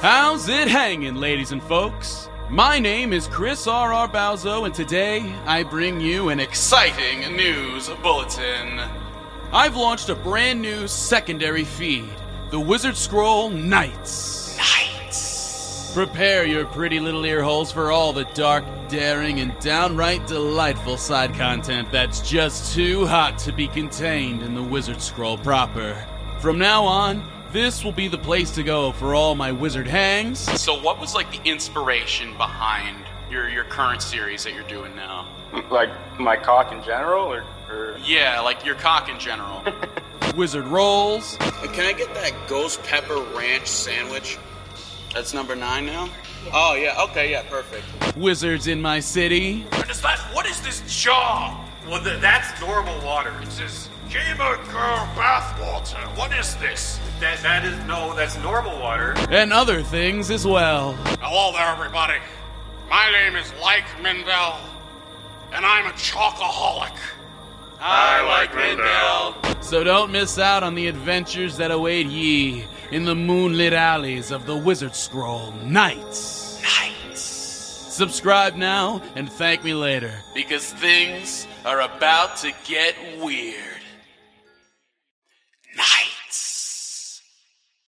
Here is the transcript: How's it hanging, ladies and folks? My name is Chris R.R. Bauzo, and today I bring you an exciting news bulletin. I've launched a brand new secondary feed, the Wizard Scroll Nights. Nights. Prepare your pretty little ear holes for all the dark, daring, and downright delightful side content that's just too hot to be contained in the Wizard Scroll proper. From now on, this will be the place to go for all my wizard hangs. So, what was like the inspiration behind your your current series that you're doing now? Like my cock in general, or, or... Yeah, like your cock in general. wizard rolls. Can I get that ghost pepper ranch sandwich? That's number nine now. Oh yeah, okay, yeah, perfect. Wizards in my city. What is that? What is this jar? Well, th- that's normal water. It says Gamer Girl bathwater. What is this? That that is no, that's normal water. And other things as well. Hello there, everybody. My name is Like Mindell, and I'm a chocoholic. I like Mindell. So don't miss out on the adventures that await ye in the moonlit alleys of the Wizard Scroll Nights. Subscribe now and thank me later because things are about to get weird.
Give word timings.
How's 0.00 0.48
it 0.48 0.66
hanging, 0.66 1.16
ladies 1.16 1.52
and 1.52 1.62
folks? 1.62 2.30
My 2.48 2.78
name 2.78 3.12
is 3.12 3.26
Chris 3.26 3.66
R.R. 3.66 4.08
Bauzo, 4.08 4.64
and 4.64 4.74
today 4.74 5.34
I 5.44 5.62
bring 5.62 6.00
you 6.00 6.30
an 6.30 6.40
exciting 6.40 7.36
news 7.36 7.90
bulletin. 8.02 8.80
I've 9.52 9.76
launched 9.76 10.08
a 10.08 10.14
brand 10.14 10.62
new 10.62 10.88
secondary 10.88 11.64
feed, 11.64 12.08
the 12.48 12.58
Wizard 12.58 12.96
Scroll 12.96 13.50
Nights. 13.50 14.56
Nights. 14.56 15.92
Prepare 15.92 16.46
your 16.46 16.64
pretty 16.64 16.98
little 16.98 17.26
ear 17.26 17.42
holes 17.42 17.70
for 17.70 17.92
all 17.92 18.14
the 18.14 18.24
dark, 18.32 18.64
daring, 18.88 19.40
and 19.40 19.52
downright 19.60 20.26
delightful 20.26 20.96
side 20.96 21.34
content 21.34 21.92
that's 21.92 22.26
just 22.26 22.74
too 22.74 23.04
hot 23.06 23.36
to 23.40 23.52
be 23.52 23.68
contained 23.68 24.40
in 24.40 24.54
the 24.54 24.62
Wizard 24.62 25.02
Scroll 25.02 25.36
proper. 25.36 25.94
From 26.40 26.58
now 26.58 26.84
on, 26.84 27.22
this 27.52 27.84
will 27.84 27.92
be 27.92 28.08
the 28.08 28.18
place 28.18 28.50
to 28.52 28.62
go 28.62 28.92
for 28.92 29.14
all 29.14 29.34
my 29.34 29.52
wizard 29.52 29.86
hangs. 29.86 30.38
So, 30.60 30.80
what 30.80 31.00
was 31.00 31.14
like 31.14 31.30
the 31.30 31.48
inspiration 31.48 32.36
behind 32.36 32.96
your 33.30 33.48
your 33.48 33.64
current 33.64 34.02
series 34.02 34.44
that 34.44 34.54
you're 34.54 34.62
doing 34.64 34.94
now? 34.94 35.28
Like 35.70 35.90
my 36.18 36.36
cock 36.36 36.72
in 36.72 36.82
general, 36.84 37.32
or, 37.32 37.44
or... 37.68 37.98
Yeah, 38.04 38.40
like 38.40 38.64
your 38.64 38.76
cock 38.76 39.08
in 39.08 39.18
general. 39.18 39.64
wizard 40.36 40.66
rolls. 40.66 41.36
Can 41.38 41.86
I 41.86 41.92
get 41.92 42.14
that 42.14 42.32
ghost 42.48 42.82
pepper 42.84 43.20
ranch 43.36 43.66
sandwich? 43.66 44.38
That's 45.12 45.34
number 45.34 45.56
nine 45.56 45.86
now. 45.86 46.08
Oh 46.52 46.74
yeah, 46.74 47.02
okay, 47.04 47.32
yeah, 47.32 47.42
perfect. 47.42 47.84
Wizards 48.16 48.68
in 48.68 48.80
my 48.80 49.00
city. 49.00 49.62
What 49.72 49.90
is 49.90 50.00
that? 50.02 50.18
What 50.32 50.46
is 50.46 50.60
this 50.62 50.82
jar? 51.02 51.66
Well, 51.88 52.02
th- 52.02 52.20
that's 52.20 52.60
normal 52.60 53.04
water. 53.04 53.32
It 53.42 53.50
says 53.50 53.88
Gamer 54.10 54.56
Girl 54.66 55.08
bathwater. 55.16 55.96
What 56.16 56.32
is 56.34 56.56
this? 56.56 57.00
That 57.20 57.40
that 57.42 57.64
is 57.64 57.76
no, 57.86 58.14
that's 58.14 58.36
normal 58.38 58.78
water. 58.78 59.14
And 59.30 59.52
other 59.52 59.82
things 59.82 60.30
as 60.30 60.46
well. 60.46 60.92
Hello 61.20 61.52
there, 61.52 61.66
everybody. 61.66 62.18
My 62.88 63.10
name 63.12 63.36
is 63.36 63.52
Like 63.62 63.84
Mindell, 64.02 64.58
and 65.52 65.64
I'm 65.64 65.86
a 65.86 65.90
chocoholic. 65.90 66.96
I 67.80 68.20
like 68.26 68.50
Mindell. 68.52 69.62
So 69.64 69.82
don't 69.84 70.12
miss 70.12 70.38
out 70.38 70.62
on 70.62 70.74
the 70.74 70.86
adventures 70.88 71.56
that 71.56 71.70
await 71.70 72.06
ye 72.06 72.64
in 72.90 73.04
the 73.04 73.14
moonlit 73.14 73.72
alleys 73.72 74.30
of 74.32 74.44
the 74.44 74.56
Wizard 74.56 74.94
Scroll 74.94 75.52
Nights. 75.62 76.49
Subscribe 77.90 78.54
now 78.54 79.02
and 79.16 79.30
thank 79.30 79.64
me 79.64 79.74
later 79.74 80.12
because 80.32 80.72
things 80.74 81.48
are 81.66 81.80
about 81.80 82.36
to 82.36 82.52
get 82.64 82.94
weird. 83.20 83.80